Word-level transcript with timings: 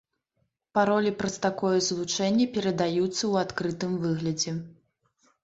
Паролі 0.77 1.11
праз 1.19 1.35
такое 1.47 1.73
злучэнне 1.89 2.47
перадаюцца 2.57 3.13
ў 3.13 3.33
адкрытым 3.45 3.93
выглядзе. 4.09 4.57